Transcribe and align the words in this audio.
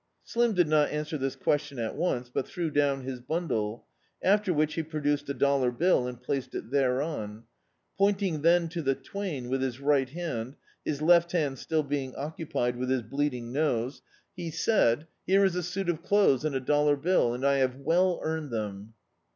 Slim 0.23 0.55
did 0.55 0.67
not 0.67 0.89
answer 0.89 1.15
this 1.15 1.35
question 1.35 1.77
at 1.77 1.95
once, 1.95 2.27
but 2.33 2.47
threw 2.47 2.71
down 2.71 3.01
his 3.03 3.19
bundle; 3.21 3.85
after 4.23 4.51
which 4.51 4.73
he 4.73 4.81
produced 4.81 5.29
a 5.29 5.33
dollar 5.35 5.69
bill 5.71 6.07
and 6.07 6.19
placed 6.19 6.55
it 6.55 6.71
thereon. 6.71 7.43
Pointing 7.99 8.41
then 8.41 8.67
to 8.69 8.81
the 8.81 8.95
twain 8.95 9.47
with 9.47 9.61
his 9.61 9.79
right 9.79 10.09
hand— 10.09 10.55
his 10.87 11.03
left 11.03 11.33
hand 11.33 11.59
still 11.59 11.83
being 11.83 12.15
occupied 12.15 12.77
with 12.77 12.89
his 12.89 13.03
bleeding 13.03 13.51
nose— 13.51 14.01
he 14.35 14.49
said, 14.49 14.71
[>i3] 14.71 14.87
D,i.,.db, 14.87 14.87
Google 14.87 14.89
The 14.89 14.89
Autobiography 14.89 14.91
of 14.91 14.95
a 14.95 14.97
Super 14.97 15.29
Tramp 15.29 15.29
"H«re 15.29 15.45
is 15.45 15.55
a 15.55 15.63
suit 15.63 15.89
of 15.89 16.01
clothes 16.01 16.45
and 16.45 16.55
a 16.55 16.59
dollar 16.59 16.95
bill, 16.95 17.33
and 17.35 17.45
I 17.45 17.57
have 17.57 17.75
well 17.75 18.19
earned 18.23 18.49
them." 18.49 18.93